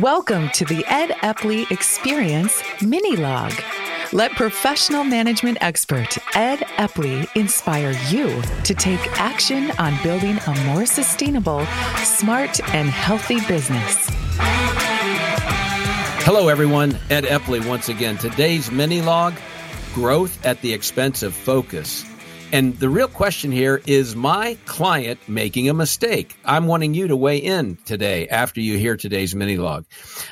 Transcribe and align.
Welcome 0.00 0.48
to 0.54 0.64
the 0.64 0.84
Ed 0.88 1.10
Epley 1.22 1.70
Experience 1.70 2.64
Mini 2.82 3.14
Log. 3.14 3.52
Let 4.12 4.32
professional 4.32 5.04
management 5.04 5.58
expert 5.60 6.18
Ed 6.36 6.58
Epley 6.78 7.28
inspire 7.36 7.92
you 8.08 8.42
to 8.64 8.74
take 8.74 8.98
action 9.20 9.70
on 9.78 9.96
building 10.02 10.40
a 10.48 10.64
more 10.64 10.84
sustainable, 10.84 11.64
smart, 11.98 12.58
and 12.74 12.88
healthy 12.88 13.38
business. 13.46 14.08
Hello, 16.24 16.48
everyone. 16.48 16.98
Ed 17.08 17.22
Epley 17.22 17.64
once 17.64 17.88
again. 17.88 18.16
Today's 18.16 18.72
mini 18.72 19.00
log 19.00 19.34
growth 19.94 20.44
at 20.44 20.60
the 20.60 20.72
expense 20.72 21.22
of 21.22 21.36
focus. 21.36 22.04
And 22.54 22.78
the 22.78 22.88
real 22.88 23.08
question 23.08 23.50
here 23.50 23.82
is 23.84 24.14
my 24.14 24.56
client 24.64 25.18
making 25.26 25.68
a 25.68 25.74
mistake? 25.74 26.36
I'm 26.44 26.68
wanting 26.68 26.94
you 26.94 27.08
to 27.08 27.16
weigh 27.16 27.38
in 27.38 27.78
today 27.84 28.28
after 28.28 28.60
you 28.60 28.78
hear 28.78 28.96
today's 28.96 29.34
mini 29.34 29.56
log. 29.56 29.86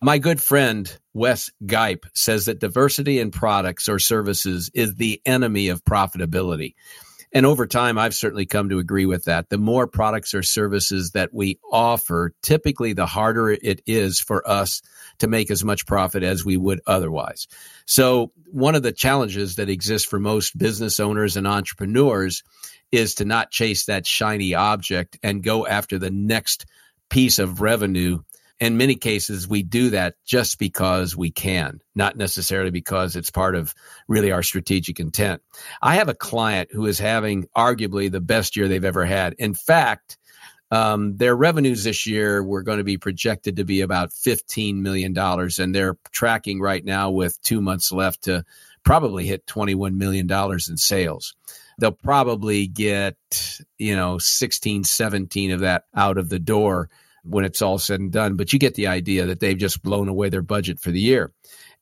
My 0.00 0.16
good 0.16 0.40
friend 0.40 0.90
Wes 1.12 1.50
Gipe 1.66 2.06
says 2.14 2.46
that 2.46 2.58
diversity 2.58 3.18
in 3.18 3.32
products 3.32 3.86
or 3.86 3.98
services 3.98 4.70
is 4.72 4.94
the 4.94 5.20
enemy 5.26 5.68
of 5.68 5.84
profitability. 5.84 6.72
And 7.36 7.44
over 7.44 7.66
time, 7.66 7.98
I've 7.98 8.14
certainly 8.14 8.46
come 8.46 8.70
to 8.70 8.78
agree 8.78 9.04
with 9.04 9.24
that. 9.24 9.50
The 9.50 9.58
more 9.58 9.86
products 9.86 10.32
or 10.32 10.42
services 10.42 11.10
that 11.10 11.34
we 11.34 11.58
offer, 11.70 12.32
typically 12.40 12.94
the 12.94 13.04
harder 13.04 13.50
it 13.50 13.82
is 13.84 14.18
for 14.18 14.48
us 14.48 14.80
to 15.18 15.28
make 15.28 15.50
as 15.50 15.62
much 15.62 15.84
profit 15.84 16.22
as 16.22 16.46
we 16.46 16.56
would 16.56 16.80
otherwise. 16.86 17.46
So 17.84 18.32
one 18.50 18.74
of 18.74 18.82
the 18.82 18.90
challenges 18.90 19.56
that 19.56 19.68
exists 19.68 20.08
for 20.08 20.18
most 20.18 20.56
business 20.56 20.98
owners 20.98 21.36
and 21.36 21.46
entrepreneurs 21.46 22.42
is 22.90 23.16
to 23.16 23.26
not 23.26 23.50
chase 23.50 23.84
that 23.84 24.06
shiny 24.06 24.54
object 24.54 25.18
and 25.22 25.42
go 25.42 25.66
after 25.66 25.98
the 25.98 26.10
next 26.10 26.64
piece 27.10 27.38
of 27.38 27.60
revenue 27.60 28.20
in 28.58 28.76
many 28.76 28.94
cases, 28.94 29.46
we 29.46 29.62
do 29.62 29.90
that 29.90 30.14
just 30.24 30.58
because 30.58 31.16
we 31.16 31.30
can, 31.30 31.80
not 31.94 32.16
necessarily 32.16 32.70
because 32.70 33.14
it's 33.14 33.30
part 33.30 33.54
of 33.54 33.74
really 34.08 34.32
our 34.32 34.42
strategic 34.42 34.98
intent. 34.98 35.42
I 35.82 35.96
have 35.96 36.08
a 36.08 36.14
client 36.14 36.70
who 36.72 36.86
is 36.86 36.98
having 36.98 37.48
arguably 37.56 38.10
the 38.10 38.20
best 38.20 38.56
year 38.56 38.66
they've 38.66 38.84
ever 38.84 39.04
had. 39.04 39.34
In 39.38 39.52
fact, 39.52 40.16
um, 40.70 41.16
their 41.16 41.36
revenues 41.36 41.84
this 41.84 42.06
year 42.06 42.42
were 42.42 42.62
going 42.62 42.78
to 42.78 42.84
be 42.84 42.98
projected 42.98 43.56
to 43.56 43.64
be 43.64 43.82
about 43.82 44.10
$15 44.10 44.76
million, 44.76 45.16
and 45.16 45.74
they're 45.74 45.98
tracking 46.10 46.60
right 46.60 46.84
now 46.84 47.10
with 47.10 47.40
two 47.42 47.60
months 47.60 47.92
left 47.92 48.22
to 48.22 48.44
probably 48.84 49.26
hit 49.26 49.46
$21 49.46 49.94
million 49.94 50.30
in 50.30 50.76
sales. 50.76 51.34
They'll 51.78 51.92
probably 51.92 52.66
get, 52.66 53.16
you 53.78 53.94
know, 53.94 54.16
16, 54.16 54.84
17 54.84 55.50
of 55.50 55.60
that 55.60 55.84
out 55.94 56.16
of 56.16 56.30
the 56.30 56.38
door 56.38 56.88
when 57.28 57.44
it's 57.44 57.62
all 57.62 57.78
said 57.78 58.00
and 58.00 58.12
done. 58.12 58.36
But 58.36 58.52
you 58.52 58.58
get 58.58 58.74
the 58.74 58.88
idea 58.88 59.26
that 59.26 59.40
they've 59.40 59.56
just 59.56 59.82
blown 59.82 60.08
away 60.08 60.28
their 60.28 60.42
budget 60.42 60.80
for 60.80 60.90
the 60.90 61.00
year. 61.00 61.32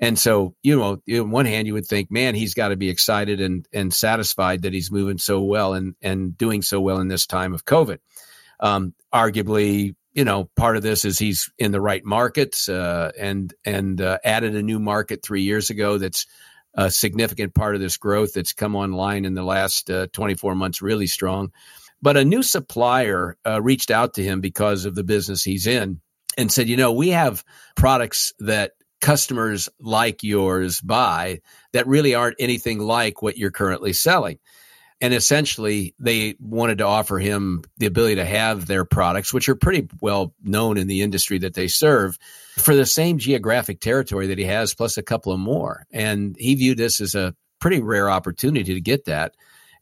And 0.00 0.18
so, 0.18 0.54
you 0.62 0.76
know, 0.76 1.00
on 1.20 1.30
one 1.30 1.46
hand, 1.46 1.66
you 1.66 1.74
would 1.74 1.86
think, 1.86 2.10
man, 2.10 2.34
he's 2.34 2.54
got 2.54 2.68
to 2.68 2.76
be 2.76 2.88
excited 2.88 3.40
and 3.40 3.66
and 3.72 3.92
satisfied 3.92 4.62
that 4.62 4.72
he's 4.72 4.90
moving 4.90 5.18
so 5.18 5.40
well 5.42 5.74
and 5.74 5.94
and 6.02 6.36
doing 6.36 6.62
so 6.62 6.80
well 6.80 6.98
in 6.98 7.08
this 7.08 7.26
time 7.26 7.54
of 7.54 7.64
COVID. 7.64 7.98
Um, 8.60 8.94
arguably, 9.12 9.94
you 10.12 10.24
know, 10.24 10.50
part 10.56 10.76
of 10.76 10.82
this 10.82 11.04
is 11.04 11.18
he's 11.18 11.50
in 11.58 11.72
the 11.72 11.80
right 11.80 12.04
markets 12.04 12.68
uh, 12.68 13.12
and 13.18 13.54
and 13.64 14.00
uh, 14.00 14.18
added 14.24 14.56
a 14.56 14.62
new 14.62 14.78
market 14.78 15.22
three 15.22 15.42
years 15.42 15.70
ago. 15.70 15.98
That's 15.98 16.26
a 16.74 16.90
significant 16.90 17.54
part 17.54 17.74
of 17.74 17.80
this 17.80 17.96
growth 17.96 18.32
that's 18.34 18.52
come 18.52 18.74
online 18.74 19.24
in 19.24 19.34
the 19.34 19.44
last 19.44 19.90
uh, 19.90 20.08
24 20.12 20.56
months, 20.56 20.82
really 20.82 21.06
strong. 21.06 21.52
But 22.04 22.18
a 22.18 22.24
new 22.24 22.42
supplier 22.42 23.38
uh, 23.46 23.62
reached 23.62 23.90
out 23.90 24.12
to 24.14 24.22
him 24.22 24.42
because 24.42 24.84
of 24.84 24.94
the 24.94 25.02
business 25.02 25.42
he's 25.42 25.66
in 25.66 26.02
and 26.36 26.52
said, 26.52 26.68
you 26.68 26.76
know, 26.76 26.92
we 26.92 27.08
have 27.08 27.42
products 27.76 28.34
that 28.40 28.72
customers 29.00 29.70
like 29.80 30.22
yours 30.22 30.82
buy 30.82 31.40
that 31.72 31.86
really 31.86 32.14
aren't 32.14 32.36
anything 32.38 32.78
like 32.78 33.22
what 33.22 33.38
you're 33.38 33.50
currently 33.50 33.94
selling. 33.94 34.38
And 35.00 35.14
essentially, 35.14 35.94
they 35.98 36.34
wanted 36.38 36.76
to 36.76 36.86
offer 36.86 37.18
him 37.18 37.64
the 37.78 37.86
ability 37.86 38.16
to 38.16 38.26
have 38.26 38.66
their 38.66 38.84
products, 38.84 39.32
which 39.32 39.48
are 39.48 39.56
pretty 39.56 39.88
well 40.02 40.34
known 40.42 40.76
in 40.76 40.88
the 40.88 41.00
industry 41.00 41.38
that 41.38 41.54
they 41.54 41.68
serve, 41.68 42.18
for 42.58 42.76
the 42.76 42.84
same 42.84 43.16
geographic 43.16 43.80
territory 43.80 44.26
that 44.26 44.38
he 44.38 44.44
has, 44.44 44.74
plus 44.74 44.98
a 44.98 45.02
couple 45.02 45.32
of 45.32 45.40
more. 45.40 45.86
And 45.90 46.36
he 46.38 46.54
viewed 46.54 46.76
this 46.76 47.00
as 47.00 47.14
a 47.14 47.34
pretty 47.60 47.80
rare 47.80 48.10
opportunity 48.10 48.74
to 48.74 48.80
get 48.82 49.06
that. 49.06 49.34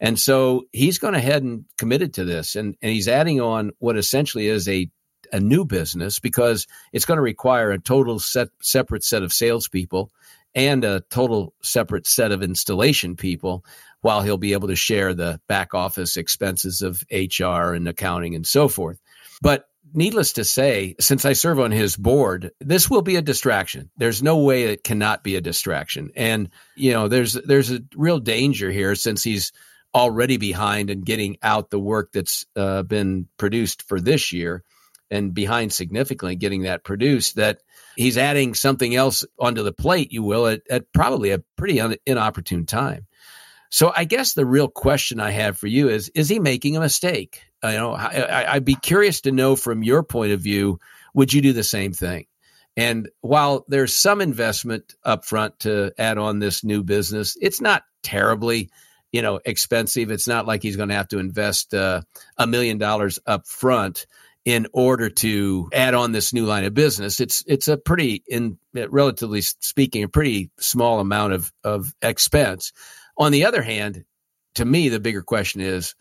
And 0.03 0.19
so 0.19 0.65
he's 0.73 0.99
gone 0.99 1.15
ahead 1.15 1.45
and 1.45 1.65
committed 1.79 2.15
to 2.15 2.25
this. 2.25 2.57
And, 2.57 2.77
and 2.83 2.93
he's 2.93 3.07
adding 3.07 3.41
on 3.41 3.71
what 3.79 3.97
essentially 3.97 4.49
is 4.49 4.69
a, 4.69 4.91
a 5.33 5.39
new 5.39 5.65
business 5.65 6.19
because 6.19 6.67
it's 6.93 7.05
going 7.05 7.19
to 7.19 7.23
require 7.23 7.71
a 7.71 7.79
total 7.79 8.19
set, 8.19 8.49
separate 8.61 9.05
set 9.05 9.23
of 9.23 9.33
salespeople 9.33 10.11
and 10.57 10.85
a 10.85 11.05
total 11.09 11.55
separate 11.63 12.09
set 12.09 12.33
of 12.33 12.43
installation 12.43 13.15
people 13.15 13.65
while 14.01 14.23
he'll 14.23 14.37
be 14.37 14.55
able 14.55 14.69
to 14.69 14.77
share 14.77 15.15
the 15.15 15.41
back 15.47 15.73
office 15.73 16.17
expenses 16.17 16.83
of 16.83 17.05
HR 17.13 17.73
and 17.73 17.87
accounting 17.87 18.35
and 18.35 18.45
so 18.45 18.67
forth. 18.67 19.01
But 19.41 19.69
needless 19.95 20.33
to 20.33 20.45
say, 20.45 20.97
since 20.99 21.25
I 21.25 21.35
serve 21.35 21.61
on 21.61 21.71
his 21.71 21.97
board, 21.97 22.51
this 22.61 22.91
will 22.91 23.03
be 23.03 23.15
a 23.15 23.23
distraction. 23.23 23.89
There's 23.97 24.21
no 24.21 24.39
way 24.39 24.65
it 24.65 24.83
cannot 24.83 25.23
be 25.23 25.37
a 25.37 25.41
distraction. 25.41 26.11
And, 26.17 26.51
you 26.75 26.93
know, 26.93 27.07
there's 27.07 27.35
there's 27.35 27.71
a 27.71 27.81
real 27.95 28.19
danger 28.19 28.69
here 28.73 28.97
since 28.97 29.23
he's 29.23 29.53
already 29.95 30.37
behind 30.37 30.91
and 30.91 31.05
getting 31.05 31.37
out 31.43 31.71
the 31.71 31.79
work 31.79 32.13
that's 32.13 32.47
uh, 32.57 32.83
been 32.83 33.29
produced 33.37 33.83
for 33.83 34.01
this 34.01 34.33
year 34.33 34.65
and 35.13 35.35
behind 35.35 35.73
significantly 35.73 36.35
getting 36.37 36.63
that 36.63 36.85
produced 36.85 37.37
that 37.37 37.59
he's 37.97 38.17
adding 38.17 38.55
something 38.55 38.95
else 38.95 39.25
onto 39.39 39.63
the 39.63 39.73
plate 39.73 40.11
you 40.11 40.23
will 40.23 40.47
at, 40.47 40.63
at 40.71 40.91
probably 40.95 41.31
a 41.31 41.43
pretty 41.57 41.81
un- 41.81 41.97
inopportune 42.07 42.67
time. 42.67 43.07
So 43.69 43.93
i 43.95 44.05
guess 44.05 44.33
the 44.33 44.47
real 44.47 44.69
question 44.69 45.21
i 45.21 45.31
have 45.31 45.57
for 45.57 45.67
you 45.67 45.89
is 45.89 46.11
is 46.15 46.29
he 46.29 46.39
making 46.39 46.77
a 46.77 46.81
mistake? 46.81 47.43
You 47.63 47.73
know 47.73 47.93
I, 47.93 48.55
i'd 48.55 48.65
be 48.65 48.75
curious 48.75 49.23
to 49.23 49.33
know 49.33 49.55
from 49.57 49.83
your 49.83 50.03
point 50.03 50.33
of 50.33 50.41
view 50.41 50.79
would 51.15 51.33
you 51.33 51.43
do 51.43 51.53
the 51.53 51.63
same 51.63 51.93
thing? 51.93 52.27
And 52.75 53.11
while 53.21 53.67
there's 53.69 53.95
some 53.95 54.23
investment 54.23 54.95
up 55.05 55.27
front 55.27 55.59
to 55.61 55.93
add 55.99 56.17
on 56.17 56.39
this 56.39 56.65
new 56.65 56.83
business 56.83 57.37
it's 57.41 57.61
not 57.61 57.83
terribly 58.03 58.71
you 59.13 59.23
know 59.23 59.39
expensive. 59.45 60.11
It's 60.11 60.27
not 60.27 60.47
like 60.47 60.63
he's 60.63 60.77
going 60.77 60.89
to 60.89 60.97
have 60.97 61.09
to 61.09 61.19
invest 61.19 61.75
uh, 61.75 62.03
a 62.37 62.47
million 62.47 62.79
dollars 62.79 63.19
up 63.27 63.47
front 63.47 64.07
in 64.45 64.67
order 64.73 65.09
to 65.09 65.69
add 65.73 65.95
on 65.95 66.11
this 66.11 66.33
new 66.33 66.47
line 66.47 66.65
of 66.65 66.75
business. 66.75 67.21
It's 67.21 67.45
it's 67.47 67.69
a 67.69 67.77
pretty, 67.77 68.25
in 68.27 68.59
relatively 68.75 69.43
speaking, 69.43 70.03
a 70.03 70.09
pretty 70.09 70.51
small 70.59 70.99
amount 70.99 71.35
of 71.35 71.53
of 71.63 71.95
expense. 72.03 72.73
On 73.17 73.31
the 73.31 73.45
other 73.45 73.63
hand, 73.63 74.05
to 74.57 74.65
me, 74.65 74.89
the 74.89 75.01
bigger 75.01 75.23
question 75.23 75.61
is. 75.61 75.95